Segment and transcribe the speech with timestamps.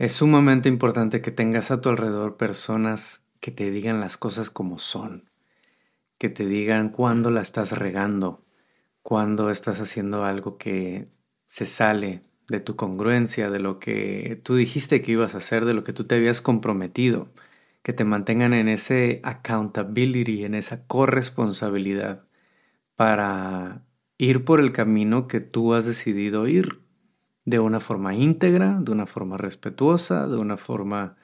[0.00, 4.78] Es sumamente importante que tengas a tu alrededor personas que te digan las cosas como
[4.78, 5.28] son,
[6.16, 8.42] que te digan cuándo la estás regando,
[9.02, 11.10] cuándo estás haciendo algo que
[11.44, 15.74] se sale de tu congruencia, de lo que tú dijiste que ibas a hacer, de
[15.74, 17.28] lo que tú te habías comprometido,
[17.82, 22.24] que te mantengan en ese accountability, en esa corresponsabilidad
[22.96, 23.84] para
[24.16, 26.88] ir por el camino que tú has decidido ir
[27.44, 31.16] de una forma íntegra, de una forma respetuosa, de una forma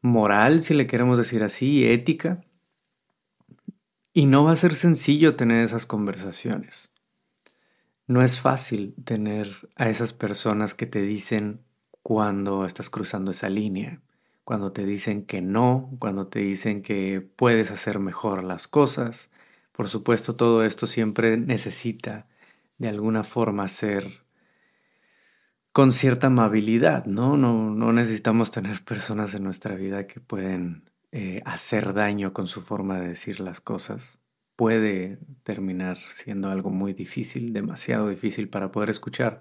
[0.00, 2.44] moral, si le queremos decir así, ética.
[4.12, 6.92] Y no va a ser sencillo tener esas conversaciones.
[8.06, 11.64] No es fácil tener a esas personas que te dicen
[12.02, 14.02] cuando estás cruzando esa línea,
[14.44, 19.30] cuando te dicen que no, cuando te dicen que puedes hacer mejor las cosas.
[19.72, 22.28] Por supuesto, todo esto siempre necesita
[22.76, 24.23] de alguna forma ser
[25.74, 27.36] con cierta amabilidad, ¿no?
[27.36, 32.60] No, no necesitamos tener personas en nuestra vida que pueden eh, hacer daño con su
[32.60, 34.20] forma de decir las cosas.
[34.54, 39.40] Puede terminar siendo algo muy difícil, demasiado difícil para poder escuchar,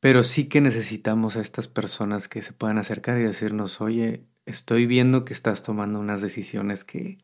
[0.00, 4.86] pero sí que necesitamos a estas personas que se puedan acercar y decirnos, oye, estoy
[4.86, 7.18] viendo que estás tomando unas decisiones que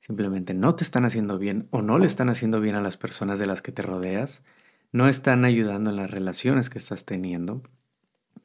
[0.00, 3.38] simplemente no te están haciendo bien o no le están haciendo bien a las personas
[3.38, 4.42] de las que te rodeas
[4.94, 7.62] no están ayudando en las relaciones que estás teniendo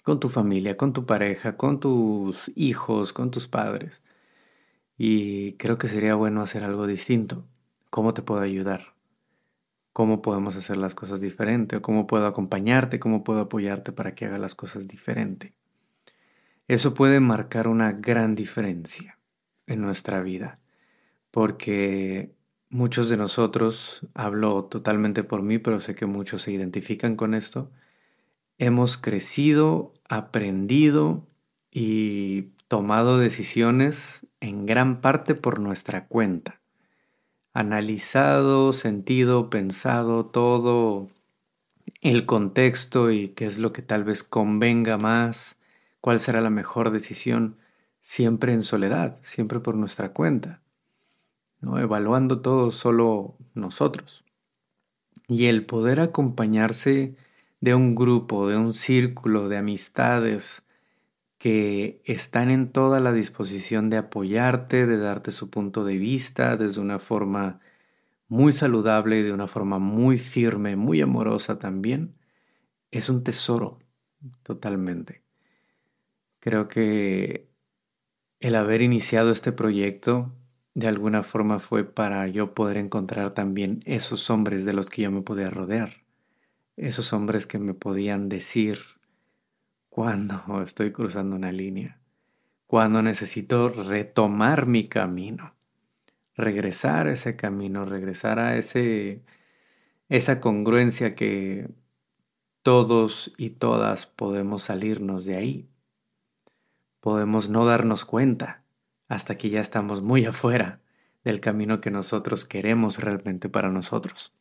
[0.03, 4.01] con tu familia, con tu pareja, con tus hijos, con tus padres.
[4.97, 7.45] Y creo que sería bueno hacer algo distinto.
[7.91, 8.95] ¿Cómo te puedo ayudar?
[9.93, 11.81] ¿Cómo podemos hacer las cosas diferente?
[11.81, 12.99] ¿Cómo puedo acompañarte?
[12.99, 15.53] ¿Cómo puedo apoyarte para que haga las cosas diferente?
[16.67, 19.19] Eso puede marcar una gran diferencia
[19.67, 20.59] en nuestra vida,
[21.29, 22.33] porque
[22.71, 27.71] Muchos de nosotros, hablo totalmente por mí, pero sé que muchos se identifican con esto,
[28.59, 31.25] hemos crecido, aprendido
[31.71, 36.61] y tomado decisiones en gran parte por nuestra cuenta.
[37.53, 41.09] Analizado, sentido, pensado todo
[42.01, 45.57] el contexto y qué es lo que tal vez convenga más,
[46.01, 47.57] cuál será la mejor decisión,
[47.99, 50.61] siempre en soledad, siempre por nuestra cuenta.
[51.61, 51.79] ¿No?
[51.79, 54.23] evaluando todo solo nosotros.
[55.27, 57.15] Y el poder acompañarse
[57.61, 60.63] de un grupo, de un círculo de amistades
[61.37, 66.81] que están en toda la disposición de apoyarte, de darte su punto de vista desde
[66.81, 67.59] una forma
[68.27, 72.15] muy saludable y de una forma muy firme, muy amorosa también,
[72.91, 73.79] es un tesoro
[74.43, 75.23] totalmente.
[76.39, 77.49] Creo que
[78.39, 80.33] el haber iniciado este proyecto
[80.79, 85.11] de alguna forma fue para yo poder encontrar también esos hombres de los que yo
[85.11, 86.05] me podía rodear,
[86.77, 88.79] esos hombres que me podían decir
[89.89, 91.99] cuando estoy cruzando una línea,
[92.65, 95.53] cuando necesito retomar mi camino,
[96.33, 99.21] regresar a ese camino, regresar a ese
[100.07, 101.69] esa congruencia que
[102.63, 105.69] todos y todas podemos salirnos de ahí.
[107.01, 108.58] Podemos no darnos cuenta
[109.09, 110.79] hasta que ya estamos muy afuera
[111.25, 114.33] del camino que nosotros queremos realmente para nosotros.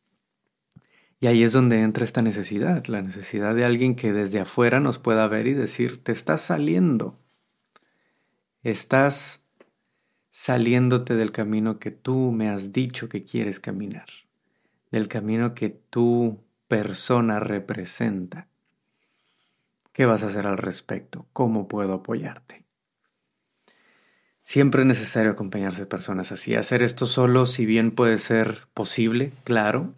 [1.19, 4.97] Y ahí es donde entra esta necesidad, la necesidad de alguien que desde afuera nos
[4.97, 7.19] pueda ver y decir, te estás saliendo,
[8.63, 9.43] estás
[10.29, 14.07] saliéndote del camino que tú me has dicho que quieres caminar,
[14.91, 18.47] del camino que tu persona representa.
[19.91, 21.25] ¿Qué vas a hacer al respecto?
[21.33, 22.68] ¿Cómo puedo apoyarte?
[24.49, 26.55] Siempre es necesario acompañarse de personas así.
[26.55, 29.93] Hacer esto solo, si bien puede ser posible, claro,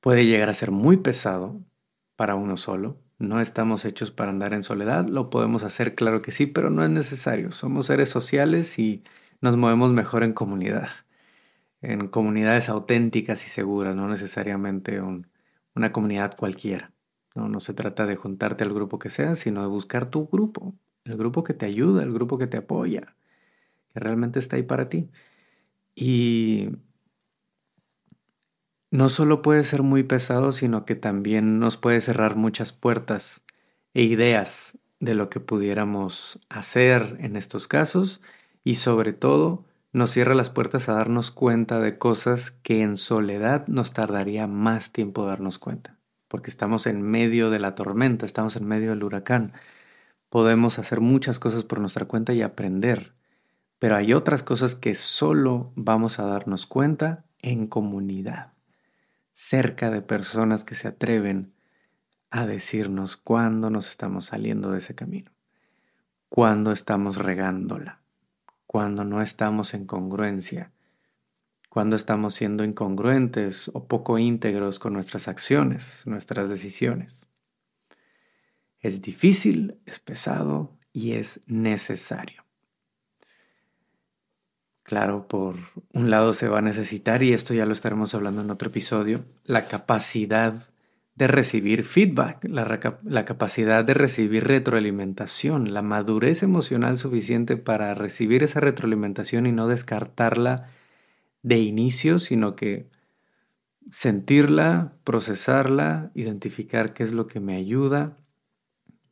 [0.00, 1.60] puede llegar a ser muy pesado
[2.16, 2.96] para uno solo.
[3.18, 5.06] No estamos hechos para andar en soledad.
[5.06, 7.52] Lo podemos hacer, claro que sí, pero no es necesario.
[7.52, 9.04] Somos seres sociales y
[9.42, 10.88] nos movemos mejor en comunidad,
[11.82, 14.98] en comunidades auténticas y seguras, no necesariamente
[15.74, 16.94] una comunidad cualquiera.
[17.34, 20.74] No, no se trata de juntarte al grupo que sea, sino de buscar tu grupo,
[21.08, 23.16] el grupo que te ayuda, el grupo que te apoya,
[23.92, 25.10] que realmente está ahí para ti.
[25.94, 26.70] Y
[28.90, 33.44] no solo puede ser muy pesado, sino que también nos puede cerrar muchas puertas
[33.94, 38.20] e ideas de lo que pudiéramos hacer en estos casos
[38.64, 43.66] y sobre todo nos cierra las puertas a darnos cuenta de cosas que en soledad
[43.68, 48.66] nos tardaría más tiempo darnos cuenta, porque estamos en medio de la tormenta, estamos en
[48.66, 49.52] medio del huracán
[50.28, 53.14] podemos hacer muchas cosas por nuestra cuenta y aprender,
[53.78, 58.52] pero hay otras cosas que solo vamos a darnos cuenta en comunidad,
[59.32, 61.52] cerca de personas que se atreven
[62.30, 65.30] a decirnos cuándo nos estamos saliendo de ese camino,
[66.28, 68.00] cuándo estamos regándola,
[68.66, 70.72] cuándo no estamos en congruencia,
[71.70, 77.27] cuándo estamos siendo incongruentes o poco íntegros con nuestras acciones, nuestras decisiones.
[78.80, 82.44] Es difícil, es pesado y es necesario.
[84.82, 85.56] Claro, por
[85.92, 89.24] un lado se va a necesitar, y esto ya lo estaremos hablando en otro episodio,
[89.44, 90.54] la capacidad
[91.14, 98.60] de recibir feedback, la, capacidad de recibir retroalimentación, la madurez emocional suficiente para recibir esa
[98.60, 100.68] retroalimentación y no descartarla
[101.42, 102.88] de inicio, sino que
[103.90, 108.16] sentirla, procesarla, identificar qué es lo que me ayuda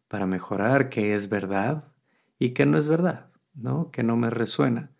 [0.08, 1.93] para mejorar, qué es verdad
[2.38, 3.91] y qué no es verdad, ¿no?
[3.91, 4.91] Que no me resuena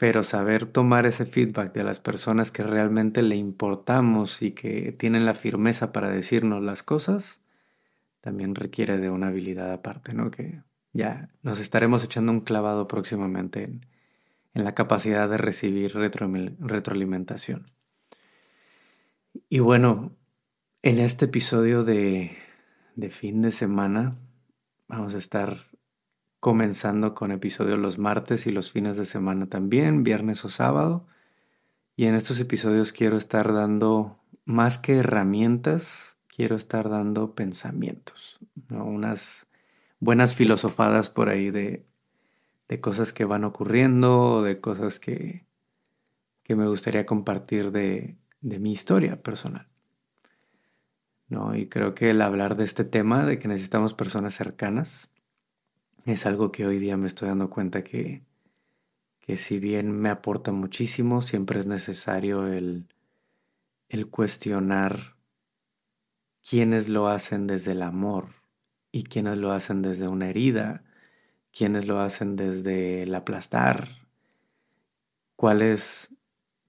[0.00, 5.26] pero saber tomar ese feedback de las personas que realmente le importamos y que tienen
[5.26, 7.42] la firmeza para decirnos las cosas,
[8.22, 10.30] también requiere de una habilidad aparte, ¿no?
[10.30, 10.62] Que
[10.94, 13.84] ya nos estaremos echando un clavado próximamente en,
[14.54, 17.66] la capacidad de recibir retroalimentación.
[19.50, 20.16] Y bueno,
[20.80, 22.38] en este episodio de,
[23.00, 24.18] de fin de semana
[24.86, 25.56] vamos a estar
[26.38, 31.06] comenzando con episodios los martes y los fines de semana también, viernes o sábado.
[31.96, 38.38] Y en estos episodios quiero estar dando más que herramientas, quiero estar dando pensamientos,
[38.70, 39.46] unas
[39.98, 41.86] buenas filosofadas por ahí de,
[42.68, 45.46] de cosas que van ocurriendo, de cosas que,
[46.42, 49.69] que me gustaría compartir de, de mi historia personal.
[51.30, 51.56] ¿No?
[51.56, 55.10] Y creo que el hablar de este tema, de que necesitamos personas cercanas,
[56.04, 58.22] es algo que hoy día me estoy dando cuenta que,
[59.20, 62.86] que si bien me aporta muchísimo, siempre es necesario el,
[63.88, 65.16] el cuestionar
[66.48, 68.34] quiénes lo hacen desde el amor
[68.92, 70.82] y quiénes lo hacen desde una herida,
[71.52, 73.88] quiénes lo hacen desde el aplastar,
[75.36, 76.14] cuáles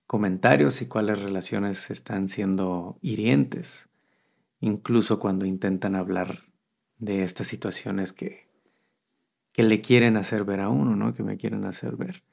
[0.08, 3.90] comentarios y cuáles relaciones están siendo hirientes,
[4.62, 6.46] incluso cuando intentan hablar
[6.98, 8.48] de estas situaciones que,
[9.52, 11.13] que le quieren hacer ver a uno, ¿no?
[11.13, 12.24] Que me quieren hacer ver.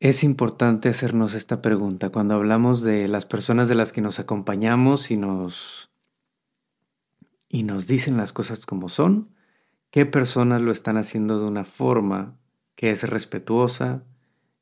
[0.00, 5.10] Es importante hacernos esta pregunta cuando hablamos de las personas de las que nos acompañamos
[5.10, 5.90] y nos
[7.48, 9.34] y nos dicen las cosas como son,
[9.90, 12.36] qué personas lo están haciendo de una forma
[12.74, 14.04] que es respetuosa,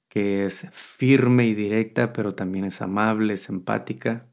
[0.08, 4.26] que es firme y directa, pero también es amable, es empática,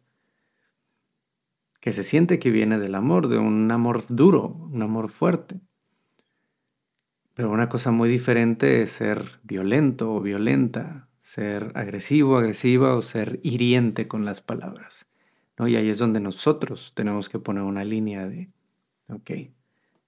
[1.84, 5.60] que se siente que viene del amor, de un amor duro, un amor fuerte.
[7.34, 13.42] Pero una cosa muy diferente es ser violento o violenta, ser agresivo, agresiva o ser
[13.44, 15.08] hiriente con las palabras.
[15.60, 15.68] ¿no?
[15.68, 18.50] Y ahí es donde nosotros tenemos que poner una línea de,
[19.10, 19.32] ok,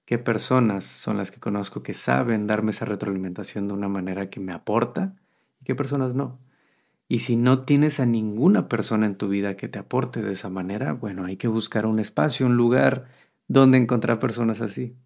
[0.06, 4.40] ¿qué personas son las que conozco que saben darme esa retroalimentación de una manera que
[4.40, 5.14] me aporta
[5.60, 6.38] y qué personas no?
[7.08, 10.50] Y si no tienes a ninguna persona en tu vida que te aporte de esa
[10.50, 13.06] manera, bueno, hay que buscar un espacio, un lugar
[13.48, 14.96] donde encontrar personas así.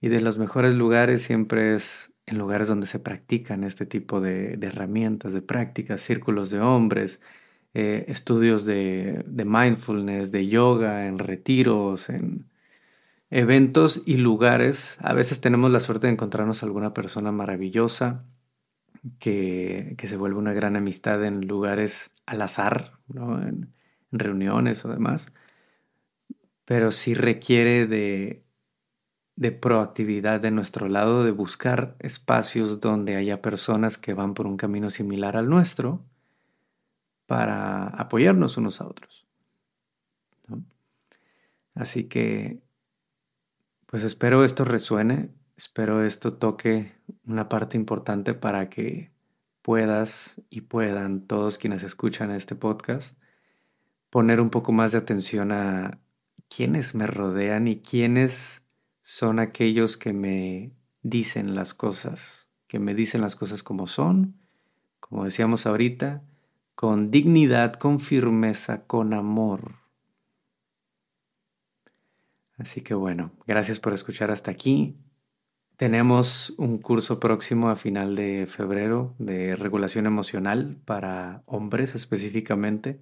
[0.00, 4.58] Y de los mejores lugares siempre es en lugares donde se practican este tipo de,
[4.62, 7.20] herramientas, de prácticas, círculos de hombres,
[7.74, 12.46] eh, estudios de, de, mindfulness, de yoga, en retiros, en
[13.30, 14.96] eventos y lugares.
[15.00, 18.24] A veces tenemos la suerte de encontrarnos alguna persona maravillosa
[19.18, 23.40] que, que se vuelve una gran amistad en lugares al azar, ¿no?
[23.42, 23.72] en,
[24.12, 25.32] reuniones o demás.
[26.64, 28.44] Pero sí requiere de
[29.36, 34.56] de proactividad de nuestro lado, de buscar espacios donde haya personas que van por un
[34.56, 36.04] camino similar al nuestro
[37.26, 39.26] para apoyarnos unos a otros.
[41.74, 42.62] Así que,
[43.86, 46.92] pues espero esto resuene, espero esto toque
[47.26, 49.10] una parte importante para que
[49.62, 53.16] puedas y puedan todos quienes escuchan este podcast
[54.10, 55.98] poner un poco más de atención a
[56.48, 58.62] quienes me rodean y quienes
[59.02, 64.36] son aquellos que me dicen las cosas, que me dicen las cosas como son,
[65.00, 66.22] como decíamos ahorita,
[66.74, 69.76] con dignidad, con firmeza, con amor.
[72.56, 74.96] Así que bueno, gracias por escuchar hasta aquí.
[75.76, 83.00] Tenemos un curso próximo a final de febrero de regulación emocional para hombres específicamente.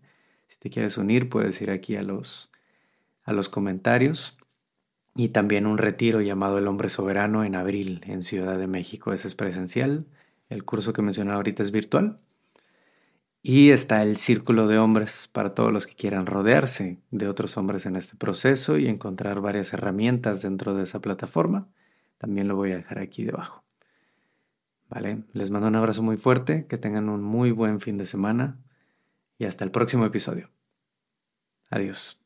[0.48, 2.50] Si te quieres unir, puedes ir aquí a los,
[3.24, 4.38] a los comentarios
[5.14, 9.12] y también un retiro llamado El Hombre Soberano en abril en Ciudad de México.
[9.12, 10.06] Ese es presencial.
[10.48, 12.20] El curso que mencionaba ahorita es virtual.
[13.42, 17.84] Y está el círculo de hombres para todos los que quieran rodearse de otros hombres
[17.84, 21.68] en este proceso y encontrar varias herramientas dentro de esa plataforma.
[22.22, 23.64] También lo voy a dejar aquí debajo.
[24.88, 28.60] Vale, les mando un abrazo muy fuerte, que tengan un muy buen fin de semana
[29.38, 30.48] y hasta el próximo episodio.
[31.68, 32.21] Adiós.